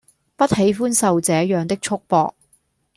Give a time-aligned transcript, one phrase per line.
[0.35, 2.33] 不喜歡受這樣的束縛